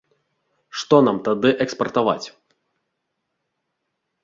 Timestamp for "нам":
1.07-1.19